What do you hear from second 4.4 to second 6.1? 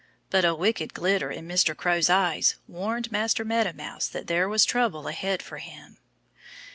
was trouble ahead for him.